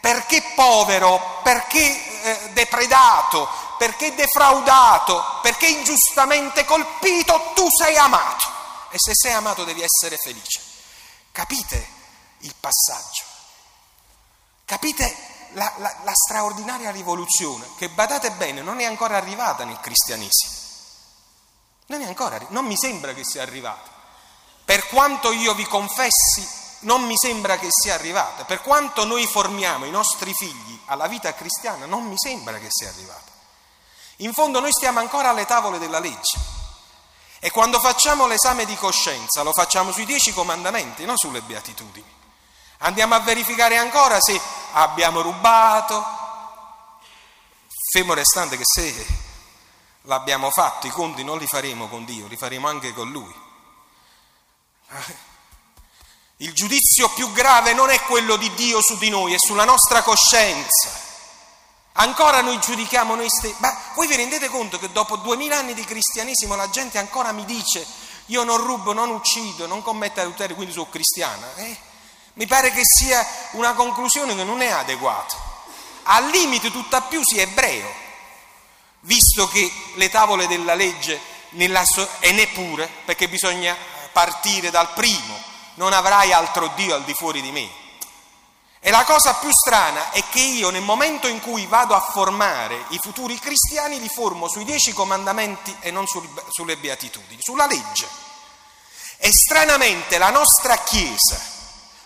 perché 0.00 0.42
povero, 0.54 1.40
perché 1.42 2.22
eh, 2.22 2.50
depredato, 2.52 3.48
perché 3.78 4.14
defraudato, 4.14 5.40
perché 5.42 5.66
ingiustamente 5.66 6.64
colpito, 6.64 7.50
tu 7.54 7.66
sei 7.68 7.96
amato. 7.96 8.57
E 8.90 8.96
se 8.98 9.12
sei 9.14 9.32
amato 9.32 9.64
devi 9.64 9.82
essere 9.82 10.16
felice. 10.16 10.60
Capite 11.32 11.86
il 12.38 12.54
passaggio? 12.58 13.24
Capite 14.64 15.16
la, 15.52 15.72
la, 15.78 15.96
la 16.04 16.14
straordinaria 16.14 16.90
rivoluzione 16.90 17.66
che, 17.76 17.88
badate 17.88 18.30
bene, 18.32 18.60
non 18.60 18.80
è 18.80 18.84
ancora 18.84 19.16
arrivata 19.16 19.64
nel 19.64 19.80
cristianesimo. 19.80 20.52
Non 21.86 22.02
è 22.02 22.06
ancora, 22.06 22.38
non 22.48 22.66
mi 22.66 22.76
sembra 22.76 23.14
che 23.14 23.24
sia 23.24 23.42
arrivata. 23.42 23.90
Per 24.64 24.88
quanto 24.88 25.32
io 25.32 25.54
vi 25.54 25.64
confessi, 25.64 26.46
non 26.80 27.04
mi 27.04 27.16
sembra 27.16 27.58
che 27.58 27.68
sia 27.70 27.94
arrivata. 27.94 28.44
Per 28.44 28.60
quanto 28.60 29.04
noi 29.04 29.26
formiamo 29.26 29.86
i 29.86 29.90
nostri 29.90 30.34
figli 30.34 30.78
alla 30.86 31.06
vita 31.06 31.32
cristiana, 31.34 31.86
non 31.86 32.04
mi 32.04 32.16
sembra 32.16 32.58
che 32.58 32.68
sia 32.68 32.88
arrivata. 32.88 33.32
In 34.16 34.32
fondo 34.32 34.60
noi 34.60 34.72
stiamo 34.72 34.98
ancora 34.98 35.30
alle 35.30 35.46
tavole 35.46 35.78
della 35.78 35.98
legge. 35.98 36.57
E 37.40 37.50
quando 37.50 37.78
facciamo 37.78 38.26
l'esame 38.26 38.64
di 38.64 38.74
coscienza 38.76 39.42
lo 39.42 39.52
facciamo 39.52 39.92
sui 39.92 40.04
dieci 40.04 40.32
comandamenti, 40.32 41.04
non 41.04 41.16
sulle 41.16 41.40
beatitudini. 41.40 42.16
Andiamo 42.78 43.14
a 43.14 43.20
verificare 43.20 43.76
ancora 43.76 44.20
se 44.20 44.40
abbiamo 44.72 45.20
rubato, 45.20 46.04
fermo 47.92 48.14
restante 48.14 48.56
che 48.56 48.64
se 48.64 49.06
l'abbiamo 50.02 50.50
fatto 50.50 50.86
i 50.86 50.90
conti 50.90 51.22
non 51.22 51.38
li 51.38 51.46
faremo 51.46 51.88
con 51.88 52.04
Dio, 52.04 52.26
li 52.26 52.36
faremo 52.36 52.68
anche 52.68 52.92
con 52.92 53.10
Lui. 53.10 53.34
Il 56.38 56.52
giudizio 56.52 57.08
più 57.10 57.32
grave 57.32 57.72
non 57.72 57.90
è 57.90 58.00
quello 58.02 58.36
di 58.36 58.52
Dio 58.54 58.80
su 58.80 58.96
di 58.96 59.10
noi, 59.10 59.34
è 59.34 59.38
sulla 59.38 59.64
nostra 59.64 60.02
coscienza. 60.02 61.06
Ancora 62.00 62.40
noi 62.42 62.58
giudichiamo 62.60 63.14
noi 63.14 63.28
stessi. 63.28 63.56
Ma 63.58 63.76
voi 63.94 64.06
vi 64.06 64.16
rendete 64.16 64.48
conto 64.48 64.78
che 64.78 64.90
dopo 64.92 65.16
duemila 65.16 65.58
anni 65.58 65.74
di 65.74 65.84
cristianesimo 65.84 66.54
la 66.54 66.70
gente 66.70 66.98
ancora 66.98 67.32
mi 67.32 67.44
dice 67.44 67.86
io 68.26 68.44
non 68.44 68.58
rubo, 68.58 68.92
non 68.92 69.10
uccido, 69.10 69.66
non 69.66 69.82
commetto 69.82 70.20
adulterio, 70.20 70.54
quindi 70.54 70.74
sono 70.74 70.88
cristiana? 70.90 71.54
Eh? 71.56 71.76
Mi 72.34 72.46
pare 72.46 72.70
che 72.70 72.82
sia 72.84 73.26
una 73.52 73.72
conclusione 73.72 74.36
che 74.36 74.44
non 74.44 74.60
è 74.60 74.68
adeguata. 74.68 75.36
Al 76.04 76.28
limite 76.28 76.70
tutta 76.70 77.00
più 77.02 77.20
si 77.24 77.38
è 77.38 77.42
ebreo, 77.42 77.90
visto 79.00 79.48
che 79.48 79.70
le 79.94 80.08
tavole 80.10 80.46
della 80.46 80.74
legge 80.74 81.20
nella 81.50 81.84
e 82.20 82.32
neppure, 82.32 82.88
perché 83.04 83.28
bisogna 83.28 83.76
partire 84.12 84.70
dal 84.70 84.92
primo, 84.92 85.36
non 85.74 85.92
avrai 85.92 86.32
altro 86.32 86.70
Dio 86.74 86.94
al 86.94 87.04
di 87.04 87.14
fuori 87.14 87.40
di 87.40 87.50
me. 87.50 87.77
E 88.80 88.90
la 88.90 89.04
cosa 89.04 89.34
più 89.34 89.50
strana 89.50 90.12
è 90.12 90.22
che 90.30 90.40
io 90.40 90.70
nel 90.70 90.82
momento 90.82 91.26
in 91.26 91.40
cui 91.40 91.66
vado 91.66 91.94
a 91.94 92.00
formare 92.00 92.84
i 92.90 92.98
futuri 93.02 93.38
cristiani 93.38 93.98
li 93.98 94.08
formo 94.08 94.48
sui 94.48 94.64
dieci 94.64 94.92
comandamenti 94.92 95.76
e 95.80 95.90
non 95.90 96.06
sul, 96.06 96.28
sulle 96.48 96.76
beatitudini, 96.76 97.40
sulla 97.42 97.66
legge. 97.66 98.06
E 99.16 99.32
stranamente 99.32 100.16
la 100.16 100.30
nostra 100.30 100.76
Chiesa, 100.76 101.40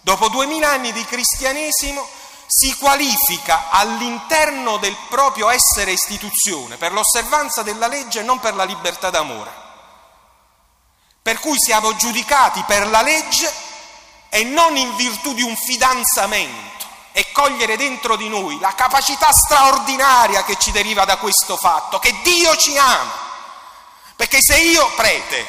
dopo 0.00 0.28
duemila 0.28 0.70
anni 0.70 0.92
di 0.92 1.04
cristianesimo, 1.04 2.08
si 2.46 2.74
qualifica 2.76 3.70
all'interno 3.70 4.78
del 4.78 4.96
proprio 5.08 5.50
essere 5.50 5.92
istituzione 5.92 6.76
per 6.78 6.92
l'osservanza 6.92 7.62
della 7.62 7.86
legge 7.86 8.20
e 8.20 8.22
non 8.22 8.40
per 8.40 8.54
la 8.54 8.64
libertà 8.64 9.10
d'amore. 9.10 9.50
Per 11.20 11.38
cui 11.38 11.58
siamo 11.58 11.94
giudicati 11.96 12.62
per 12.66 12.86
la 12.88 13.02
legge 13.02 13.50
e 14.34 14.44
non 14.44 14.78
in 14.78 14.96
virtù 14.96 15.34
di 15.34 15.42
un 15.42 15.54
fidanzamento 15.54 16.86
e 17.12 17.30
cogliere 17.32 17.76
dentro 17.76 18.16
di 18.16 18.30
noi 18.30 18.58
la 18.60 18.74
capacità 18.74 19.30
straordinaria 19.30 20.42
che 20.42 20.56
ci 20.58 20.70
deriva 20.70 21.04
da 21.04 21.18
questo 21.18 21.58
fatto, 21.58 21.98
che 21.98 22.14
Dio 22.22 22.56
ci 22.56 22.78
ama. 22.78 23.12
Perché 24.16 24.40
se 24.40 24.56
io, 24.56 24.90
prete, 24.96 25.46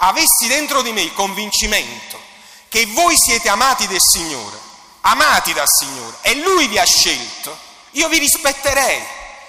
avessi 0.00 0.46
dentro 0.46 0.82
di 0.82 0.92
me 0.92 1.00
il 1.00 1.14
convincimento 1.14 2.20
che 2.68 2.84
voi 2.84 3.16
siete 3.16 3.48
amati 3.48 3.86
del 3.86 4.02
Signore, 4.02 4.58
amati 5.00 5.54
dal 5.54 5.66
Signore, 5.66 6.18
e 6.20 6.34
Lui 6.34 6.66
vi 6.66 6.78
ha 6.78 6.84
scelto, 6.84 7.56
io 7.92 8.08
vi 8.08 8.18
rispetterei 8.18 9.02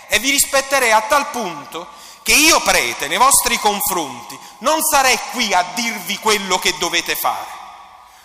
e 0.07 0.19
vi 0.19 0.29
rispetterei 0.29 0.93
a 0.93 1.01
tal 1.01 1.27
punto 1.31 1.85
che 2.23 2.31
io, 2.31 2.61
prete, 2.61 3.09
nei 3.09 3.17
vostri 3.17 3.59
confronti, 3.59 4.39
non 4.59 4.81
sarei 4.83 5.19
qui 5.31 5.53
a 5.53 5.65
dirvi 5.73 6.17
quello 6.19 6.57
che 6.59 6.77
dovete 6.77 7.17
fare. 7.17 7.58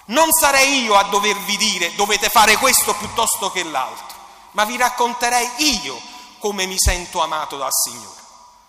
Non 0.06 0.30
sarei 0.32 0.82
io 0.82 0.96
a 0.96 1.04
dovervi 1.04 1.56
dire 1.56 1.94
dovete 1.94 2.28
fare 2.28 2.56
questo 2.56 2.94
piuttosto 2.94 3.50
che 3.50 3.62
l'altro, 3.62 4.16
ma 4.52 4.64
vi 4.64 4.76
racconterei 4.76 5.50
io 5.82 5.98
come 6.38 6.66
mi 6.66 6.78
sento 6.78 7.22
amato 7.22 7.56
dal 7.56 7.72
Signore. 7.72 8.22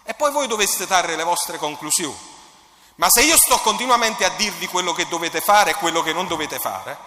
E 0.04 0.14
poi 0.14 0.32
voi 0.32 0.48
doveste 0.48 0.88
trarre 0.88 1.16
le 1.16 1.24
vostre 1.24 1.58
conclusioni. 1.58 2.34
Ma 2.96 3.10
se 3.10 3.24
io 3.24 3.36
sto 3.36 3.60
continuamente 3.60 4.24
a 4.24 4.30
dirvi 4.30 4.68
quello 4.68 4.94
che 4.94 5.08
dovete 5.08 5.42
fare 5.42 5.72
e 5.72 5.76
quello 5.76 6.02
che 6.02 6.14
non 6.14 6.28
dovete 6.28 6.60
fare, 6.60 6.98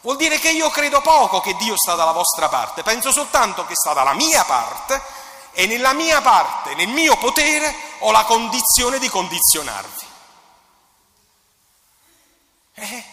vuol 0.00 0.16
dire 0.16 0.40
che 0.40 0.50
io 0.50 0.68
credo 0.70 1.00
poco 1.00 1.40
che 1.40 1.54
Dio 1.54 1.76
sta 1.76 1.94
dalla 1.94 2.10
vostra 2.10 2.48
parte, 2.48 2.82
penso 2.82 3.12
soltanto 3.12 3.64
che 3.66 3.74
sta 3.76 3.92
dalla 3.92 4.14
mia 4.14 4.44
parte 4.44 5.00
e 5.52 5.66
nella 5.66 5.92
mia 5.92 6.20
parte, 6.20 6.74
nel 6.74 6.88
mio 6.88 7.16
potere, 7.16 7.72
ho 8.00 8.10
la 8.10 8.24
condizione 8.24 8.98
di 8.98 9.08
condizionarvi. 9.08 10.04
Eh? 12.74 13.04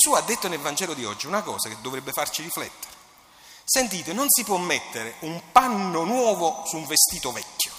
Gesù 0.00 0.14
ha 0.14 0.22
detto 0.22 0.48
nel 0.48 0.60
Vangelo 0.60 0.94
di 0.94 1.04
oggi 1.04 1.26
una 1.26 1.42
cosa 1.42 1.68
che 1.68 1.78
dovrebbe 1.82 2.12
farci 2.12 2.40
riflettere. 2.40 2.94
Sentite, 3.64 4.14
non 4.14 4.24
si 4.30 4.44
può 4.44 4.56
mettere 4.56 5.16
un 5.20 5.52
panno 5.52 6.04
nuovo 6.04 6.64
su 6.66 6.78
un 6.78 6.86
vestito 6.86 7.32
vecchio. 7.32 7.70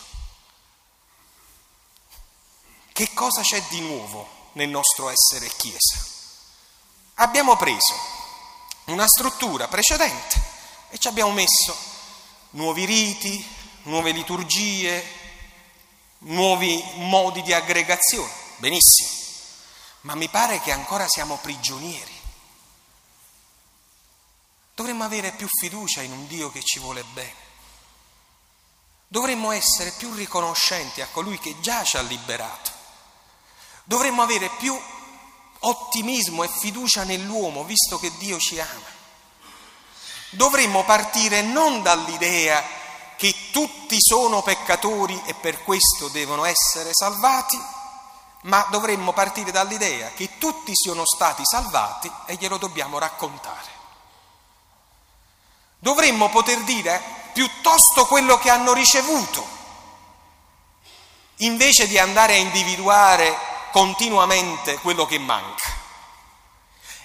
Che 2.93 3.13
cosa 3.15 3.41
c'è 3.41 3.59
di 3.69 3.79
nuovo 3.81 4.49
nel 4.51 4.69
nostro 4.69 5.09
essere 5.09 5.51
Chiesa? 5.57 5.97
Abbiamo 7.15 7.57
preso 7.57 7.95
una 8.85 9.07
struttura 9.07 9.67
precedente 9.67 10.39
e 10.91 10.99
ci 10.99 11.07
abbiamo 11.07 11.31
messo 11.31 11.75
nuovi 12.51 12.85
riti, 12.85 13.43
nuove 13.83 14.11
liturgie, 14.11 15.03
nuovi 16.19 16.83
modi 16.97 17.41
di 17.41 17.51
aggregazione. 17.51 18.31
Benissimo, 18.57 19.09
ma 20.01 20.13
mi 20.13 20.29
pare 20.29 20.61
che 20.61 20.71
ancora 20.71 21.07
siamo 21.07 21.39
prigionieri. 21.41 22.10
Dovremmo 24.81 25.03
avere 25.03 25.29
più 25.33 25.47
fiducia 25.47 26.01
in 26.01 26.11
un 26.11 26.25
Dio 26.25 26.51
che 26.51 26.63
ci 26.63 26.79
vuole 26.79 27.03
bene. 27.13 27.35
Dovremmo 29.07 29.51
essere 29.51 29.91
più 29.91 30.11
riconoscenti 30.15 31.01
a 31.01 31.07
colui 31.11 31.37
che 31.37 31.59
già 31.59 31.83
ci 31.83 31.97
ha 31.97 32.01
liberato 32.01 32.71
Dovremmo 33.83 34.23
avere 34.23 34.49
più 34.57 34.75
ottimismo 35.59 36.41
e 36.41 36.47
fiducia 36.47 37.03
nell'uomo, 37.03 37.63
visto 37.63 37.99
che 37.99 38.11
Dio 38.17 38.39
ci 38.39 38.59
ama. 38.59 38.89
Dovremmo 40.31 40.83
partire 40.83 41.43
non 41.43 41.83
dall'idea 41.83 42.63
che 43.17 43.51
tutti 43.51 43.97
sono 43.99 44.41
peccatori 44.41 45.21
e 45.27 45.35
per 45.35 45.63
questo 45.63 46.07
devono 46.07 46.43
essere 46.43 46.89
salvati, 46.91 47.61
ma 48.45 48.65
dovremmo 48.71 49.13
partire 49.13 49.51
dall'idea 49.51 50.09
che 50.09 50.39
tutti 50.39 50.71
siano 50.73 51.05
stati 51.05 51.43
salvati 51.45 52.11
e 52.25 52.33
glielo 52.33 52.57
dobbiamo 52.57 52.97
raccontare. 52.97 53.70
Dovremmo 55.81 56.29
poter 56.29 56.59
dire 56.59 57.01
piuttosto 57.33 58.05
quello 58.05 58.37
che 58.37 58.51
hanno 58.51 58.71
ricevuto, 58.71 59.43
invece 61.37 61.87
di 61.87 61.97
andare 61.97 62.35
a 62.35 62.37
individuare 62.37 63.35
continuamente 63.71 64.75
quello 64.75 65.07
che 65.07 65.17
manca. 65.17 65.71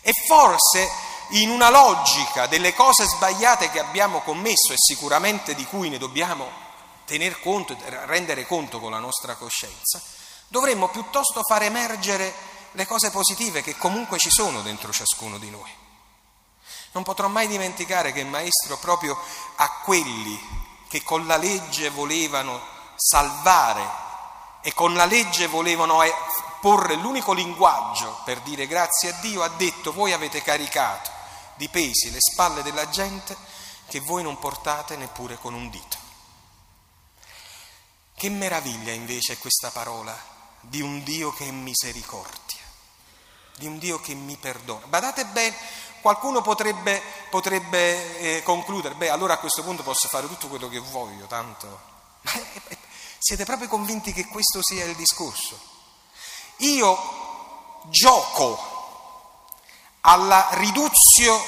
E 0.03 0.13
forse 0.27 0.91
in 1.31 1.49
una 1.49 1.71
logica 1.71 2.47
delle 2.47 2.75
cose 2.75 3.07
sbagliate 3.07 3.71
che 3.71 3.81
abbiamo 3.81 4.21
commesso 4.21 4.75
e 4.75 4.77
sicuramente 4.77 5.55
di 5.55 5.65
cui 5.65 5.89
ne 5.89 5.97
dobbiamo 5.97 6.47
tener 7.07 7.41
conto 7.41 7.73
e 7.73 7.79
rendere 8.05 8.47
conto 8.47 8.79
con 8.79 8.91
la 8.91 8.99
nostra 8.99 9.37
coscienza, 9.37 10.03
dovremmo 10.49 10.89
piuttosto 10.89 11.41
far 11.49 11.63
emergere 11.63 12.35
le 12.73 12.87
cose 12.87 13.11
positive 13.11 13.63
che 13.63 13.79
comunque 13.79 14.19
ci 14.19 14.31
sono 14.31 14.61
dentro 14.61 14.93
ciascuno 14.93 15.39
di 15.39 15.49
noi. 15.49 15.85
Non 16.97 17.05
potrò 17.05 17.29
mai 17.29 17.47
dimenticare 17.47 18.11
che 18.11 18.21
il 18.21 18.27
Maestro 18.27 18.79
proprio 18.79 19.19
a 19.57 19.71
quelli 19.85 20.41
che 20.89 21.03
con 21.03 21.27
la 21.27 21.37
legge 21.37 21.91
volevano 21.91 22.59
salvare 22.95 23.87
e 24.63 24.73
con 24.73 24.95
la 24.95 25.05
legge 25.05 25.47
volevano 25.47 26.03
eh, 26.03 26.15
porre 26.59 26.95
l'unico 26.95 27.35
linguaggio 27.35 28.23
per 28.25 28.41
dire 28.41 28.67
grazie 28.67 29.11
a 29.11 29.13
Dio, 29.21 29.43
ha 29.43 29.49
detto 29.49 29.93
voi 29.93 30.15
avete 30.15 30.41
caricato 30.41 31.11
di 31.57 31.69
pesi 31.69 32.11
le 32.11 32.19
spalle 32.19 32.63
della 32.63 32.89
gente 32.89 33.37
che 33.89 34.01
voi 34.01 34.23
non 34.23 34.39
portate 34.39 34.97
neppure 34.97 35.37
con 35.37 35.53
un 35.53 35.69
dito. 35.69 35.99
Che 38.17 38.31
meraviglia 38.31 38.93
invece 38.93 39.37
questa 39.37 39.69
parola 39.71 40.19
di 40.61 40.81
un 40.81 41.03
Dio 41.03 41.31
che 41.35 41.47
è 41.47 41.51
misericordia, 41.51 42.65
di 43.59 43.67
un 43.67 43.79
Dio 43.79 44.01
che 44.01 44.15
mi 44.15 44.39
perdona. 44.39 44.87
Badate 44.87 45.27
bene, 45.27 45.85
qualcuno 46.07 46.41
potrebbe, 46.41 47.03
potrebbe 47.31 48.19
eh, 48.21 48.43
concludere, 48.45 48.95
beh 48.95 49.11
allora 49.11 49.35
a 49.35 49.39
questo 49.39 49.65
punto 49.65 49.83
posso 49.83 50.07
fare 50.07 50.29
tutto 50.29 50.47
quello 50.47 50.69
che 50.69 50.79
voglio, 50.79 51.27
tanto... 51.27 51.81
Ma 52.23 52.31
siete 53.19 53.45
proprio 53.45 53.67
convinti 53.67 54.13
che 54.13 54.29
questo 54.29 54.61
sia 54.63 54.85
il 54.85 54.95
discorso? 54.95 55.59
Io 56.59 57.83
gioco 57.87 58.57
alla 60.03 60.47
riduzio 60.53 61.45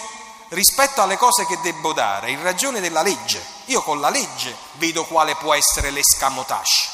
rispetto 0.49 1.03
alle 1.03 1.17
cose 1.17 1.47
che 1.47 1.61
devo 1.61 1.93
dare 1.93 2.33
in 2.33 2.43
ragione 2.43 2.81
della 2.81 3.03
legge. 3.03 3.41
Io 3.67 3.81
con 3.85 4.01
la 4.01 4.11
legge 4.11 4.57
vedo 4.73 5.05
quale 5.05 5.37
può 5.37 5.55
essere 5.55 5.91
l'escamotage. 5.91 6.89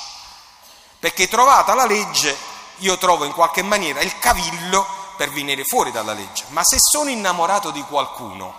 Perché 0.99 1.29
trovata 1.29 1.73
la 1.73 1.87
legge, 1.87 2.37
io 2.79 2.99
trovo 2.99 3.25
in 3.25 3.33
qualche 3.33 3.63
maniera 3.63 4.03
il 4.03 4.19
cavillo 4.19 4.94
per 5.17 5.31
venire 5.31 5.65
fuori 5.65 5.91
dalla 5.91 6.13
legge. 6.13 6.45
Ma 6.49 6.63
se 6.65 6.77
sono 6.79 7.11
innamorato 7.11 7.71
di 7.71 7.83
qualcuno, 7.83 8.55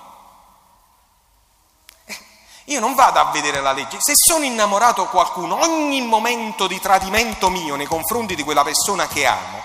eh, 2.05 2.17
io 2.65 2.79
non 2.79 2.95
vado 2.95 3.19
a 3.19 3.31
vedere 3.31 3.61
la 3.61 3.71
legge. 3.71 3.97
Se 3.99 4.13
sono 4.15 4.43
innamorato 4.43 5.03
di 5.03 5.09
qualcuno, 5.09 5.61
ogni 5.61 6.01
momento 6.01 6.67
di 6.67 6.79
tradimento 6.79 7.49
mio 7.49 7.75
nei 7.75 7.85
confronti 7.85 8.35
di 8.35 8.43
quella 8.43 8.63
persona 8.63 9.07
che 9.07 9.25
amo, 9.25 9.61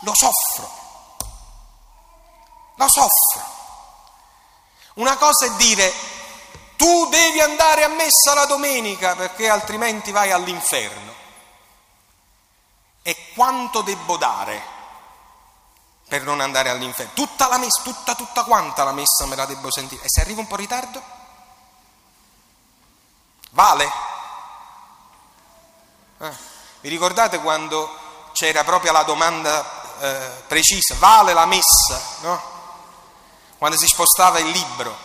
lo 0.00 0.12
soffro. 0.14 0.70
Lo 2.76 2.88
soffro. 2.88 3.54
Una 4.94 5.16
cosa 5.16 5.46
è 5.46 5.50
dire 5.56 5.92
tu 6.76 7.06
devi 7.08 7.40
andare 7.40 7.84
a 7.84 7.88
messa 7.88 8.34
la 8.34 8.44
domenica 8.44 9.14
perché 9.14 9.48
altrimenti 9.48 10.12
vai 10.12 10.30
all'inferno. 10.30 11.14
E 13.02 13.32
quanto 13.34 13.82
devo 13.82 14.16
dare 14.16 14.75
per 16.08 16.22
non 16.22 16.40
andare 16.40 16.70
all'inferno. 16.70 17.12
Tutta 17.14 17.48
la 17.48 17.58
messa, 17.58 17.82
tutta, 17.82 18.14
tutta 18.14 18.44
quanta 18.44 18.84
la 18.84 18.92
messa 18.92 19.26
me 19.26 19.34
la 19.34 19.46
devo 19.46 19.70
sentire. 19.70 20.04
E 20.04 20.08
se 20.08 20.20
arrivo 20.20 20.40
un 20.40 20.46
po' 20.46 20.54
in 20.54 20.60
ritardo? 20.60 21.02
Vale? 23.50 23.90
Eh. 26.18 26.36
Vi 26.80 26.88
ricordate 26.88 27.40
quando 27.40 28.04
c'era 28.32 28.62
proprio 28.62 28.92
la 28.92 29.02
domanda 29.02 29.98
eh, 29.98 30.42
precisa, 30.46 30.94
vale 30.98 31.32
la 31.32 31.46
messa? 31.46 32.00
No? 32.20 32.54
Quando 33.58 33.76
si 33.76 33.88
spostava 33.88 34.38
il 34.38 34.48
libro. 34.48 35.04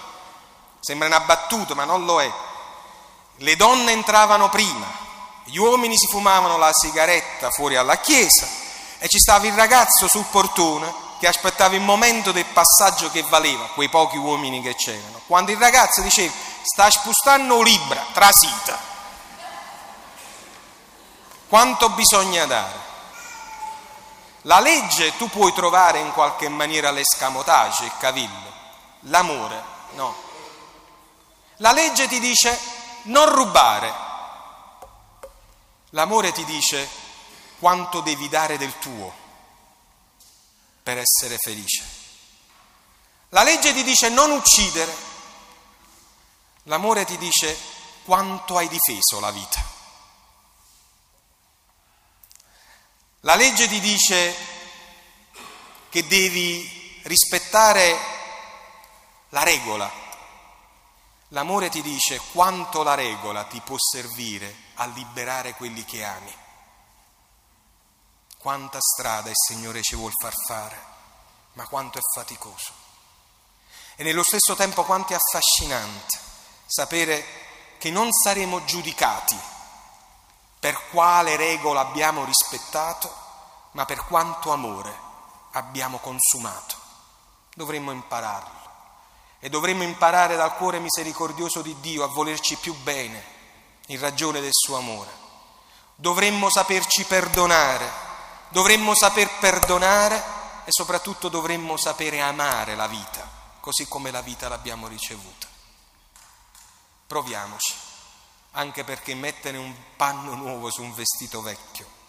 Sembra 0.80 1.08
una 1.08 1.22
battuta, 1.22 1.74
ma 1.74 1.86
non 1.86 2.06
lo 2.06 2.22
è. 2.22 2.32
Le 3.38 3.56
donne 3.56 3.92
entravano 3.92 4.50
prima, 4.50 4.86
gli 5.46 5.58
uomini 5.58 5.98
si 5.98 6.08
fumavano 6.08 6.58
la 6.58 6.72
sigaretta 6.72 7.50
fuori 7.50 7.76
alla 7.76 7.98
chiesa 7.98 8.61
e 9.04 9.08
ci 9.08 9.18
stava 9.18 9.48
il 9.48 9.54
ragazzo 9.54 10.08
sul 10.08 10.26
portone 10.26 10.94
che 11.20 11.28
aspettava 11.28 11.74
il 11.74 11.82
momento 11.82 12.32
del 12.32 12.46
passaggio 12.46 13.10
che 13.10 13.24
valeva, 13.24 13.66
quei 13.74 13.90
pochi 13.90 14.18
uomini 14.18 14.62
che 14.62 14.76
c'erano. 14.76 15.22
Quando 15.26 15.50
il 15.50 15.58
ragazzo 15.58 16.02
diceva 16.02 16.32
sta 16.62 16.88
spostando 16.92 17.64
libra, 17.64 18.06
trasita. 18.14 18.80
Quanto 21.48 21.90
bisogna 21.90 22.46
dare? 22.46 22.80
La 24.44 24.60
legge 24.60 25.18
tu 25.18 25.30
puoi 25.30 25.52
trovare 25.52 25.98
in 25.98 26.12
qualche 26.14 26.48
maniera 26.48 26.92
l'escamotage, 26.92 27.86
il 27.86 27.98
cavillo, 27.98 28.54
l'amore 29.02 29.64
no. 29.94 30.16
La 31.58 31.72
legge 31.72 32.08
ti 32.08 32.20
dice 32.20 32.56
non 33.04 33.28
rubare, 33.34 33.92
l'amore 35.90 36.32
ti 36.32 36.46
dice 36.46 37.01
quanto 37.62 38.02
devi 38.02 38.28
dare 38.28 38.58
del 38.58 38.80
tuo 38.80 39.14
per 40.82 40.98
essere 40.98 41.38
felice. 41.38 41.84
La 43.30 43.44
legge 43.44 43.72
ti 43.72 43.84
dice 43.84 44.10
non 44.10 44.32
uccidere, 44.32 44.92
l'amore 46.64 47.06
ti 47.06 47.20
dice 47.20 47.56
quanto 48.04 48.58
hai 48.58 48.68
difeso 48.68 49.20
la 49.20 49.30
vita. 49.30 49.64
La 53.20 53.36
legge 53.36 53.68
ti 53.68 53.80
dice 53.80 54.36
che 55.90 56.08
devi 56.08 57.00
rispettare 57.04 57.96
la 59.30 59.44
regola. 59.44 59.90
L'amore 61.28 61.70
ti 61.70 61.84
dice 61.84 62.20
quanto 62.32 62.82
la 62.82 62.96
regola 62.96 63.44
ti 63.44 63.62
può 63.62 63.76
servire 63.78 64.54
a 64.76 64.88
liberare 64.88 65.54
quelli 65.54 65.86
che 65.86 66.04
ami. 66.04 66.41
Quanta 68.42 68.80
strada 68.82 69.30
il 69.30 69.36
Signore 69.36 69.84
ci 69.84 69.96
vuol 69.96 70.14
far 70.20 70.34
fare, 70.48 70.76
ma 71.54 71.68
quanto 71.68 72.00
è 72.00 72.02
faticoso. 72.16 72.72
E 73.96 74.02
nello 74.02 74.24
stesso 74.24 74.56
tempo 74.56 74.84
quanto 74.84 75.14
è 75.14 75.16
affascinante 75.16 76.18
sapere 76.66 77.24
che 77.78 77.92
non 77.92 78.12
saremo 78.12 78.66
giudicati 78.66 79.38
per 80.60 80.90
quale 80.90 81.36
regola 81.36 81.82
abbiamo 81.82 82.26
rispettato, 82.26 83.14
ma 83.74 83.86
per 83.86 84.06
quanto 84.06 84.52
amore 84.52 84.92
abbiamo 85.52 86.00
consumato. 86.00 86.76
Dovremmo 87.54 87.92
impararlo 87.92 88.70
e 89.40 89.50
dovremmo 89.50 89.84
imparare 89.84 90.36
dal 90.36 90.56
cuore 90.56 90.80
misericordioso 90.80 91.62
di 91.62 91.80
Dio 91.80 92.04
a 92.04 92.08
volerci 92.08 92.56
più 92.56 92.74
bene 92.74 93.24
in 93.88 94.00
ragione 94.00 94.42
del 94.42 94.50
suo 94.52 94.78
amore. 94.78 95.12
Dovremmo 95.94 96.50
saperci 96.50 97.04
perdonare 97.04 98.10
dovremmo 98.52 98.96
saper 98.96 99.30
perdonare 99.40 100.24
e 100.66 100.72
soprattutto 100.72 101.30
dovremmo 101.30 101.78
sapere 101.78 102.22
amare 102.22 102.76
la 102.76 102.88
vita, 102.88 103.30
così 103.60 103.88
come 103.88 104.12
la 104.12 104.22
vita 104.22 104.48
l'abbiamo 104.48 104.88
ricevuta. 104.88 105.48
Proviamoci, 107.08 107.74
anche 108.52 108.84
perché 108.84 109.16
mettere 109.16 109.58
un 109.58 109.74
panno 109.96 110.36
nuovo 110.36 110.70
su 110.70 110.82
un 110.82 110.94
vestito 110.94 111.42
vecchio 111.42 112.00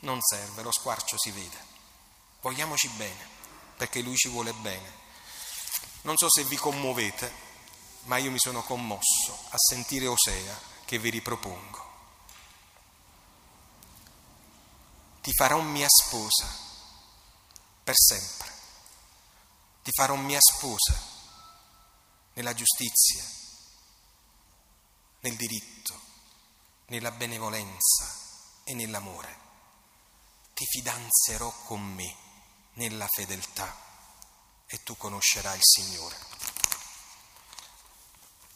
non 0.00 0.18
serve, 0.22 0.62
lo 0.62 0.72
squarcio 0.72 1.16
si 1.18 1.30
vede. 1.30 1.68
Vogliamoci 2.40 2.88
bene, 2.90 3.28
perché 3.76 4.00
lui 4.00 4.16
ci 4.16 4.28
vuole 4.28 4.52
bene. 4.54 4.98
Non 6.02 6.16
so 6.16 6.30
se 6.30 6.44
vi 6.44 6.56
commuovete, 6.56 7.32
ma 8.04 8.16
io 8.16 8.30
mi 8.30 8.38
sono 8.38 8.62
commosso 8.62 9.38
a 9.50 9.56
sentire 9.58 10.06
Osea 10.06 10.58
che 10.86 10.98
vi 10.98 11.10
ripropongo. 11.10 11.88
Ti 15.20 15.32
farò 15.34 15.60
mia 15.60 15.88
sposa 15.88 16.48
per 17.84 17.94
sempre. 17.96 18.48
Ti 19.82 19.90
farò 19.92 20.14
mia 20.14 20.38
sposa 20.40 20.98
nella 22.34 22.54
giustizia, 22.54 23.22
nel 25.20 25.36
diritto, 25.36 26.00
nella 26.86 27.10
benevolenza 27.10 28.14
e 28.64 28.74
nell'amore. 28.74 29.38
Ti 30.54 30.64
fidanzerò 30.66 31.50
con 31.64 31.82
me 31.82 32.16
nella 32.74 33.06
fedeltà 33.08 33.76
e 34.66 34.82
tu 34.82 34.96
conoscerai 34.96 35.56
il 35.56 35.64
Signore. 35.64 36.16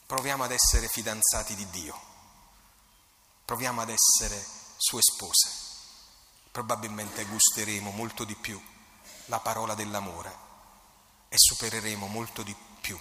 Proviamo 0.05 0.43
ad 0.43 0.51
essere 0.51 0.87
fidanzati 0.87 1.55
di 1.55 1.67
Dio, 1.69 1.99
proviamo 3.43 3.81
ad 3.81 3.89
essere 3.89 4.45
sue 4.77 5.01
spose 5.01 5.64
probabilmente 6.55 7.25
gusteremo 7.25 7.91
molto 7.91 8.23
di 8.23 8.33
più 8.33 8.57
la 9.25 9.39
parola 9.39 9.75
dell'amore 9.75 10.33
e 11.27 11.35
supereremo 11.37 12.07
molto 12.07 12.43
di 12.43 12.55
più 12.79 12.97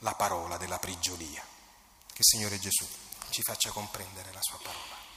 la 0.00 0.12
parola 0.12 0.58
della 0.58 0.78
prigionia. 0.78 1.42
Che 2.12 2.20
Signore 2.20 2.58
Gesù 2.58 2.86
ci 3.30 3.40
faccia 3.40 3.70
comprendere 3.70 4.30
la 4.34 4.42
sua 4.42 4.58
parola. 4.62 5.09